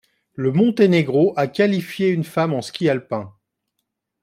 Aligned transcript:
Le 0.33 0.51
Monténégro 0.51 1.31
a 1.37 1.45
qualifié 1.45 2.07
une 2.09 2.23
femme 2.23 2.53
en 2.53 2.63
ski 2.63 2.89
alpin. 2.89 3.35